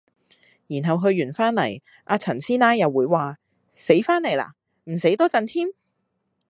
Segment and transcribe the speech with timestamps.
[0.65, 3.37] 然後去完番嚟,阿陳師奶又會話：
[3.69, 5.67] 死番嚟啦，唔死多陣添?